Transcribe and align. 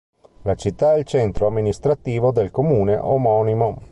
La 0.45 0.55
città 0.55 0.95
è 0.95 0.97
il 0.97 1.05
centro 1.05 1.45
amministrativo 1.45 2.31
del 2.31 2.49
comune 2.49 2.95
omonimo. 2.97 3.77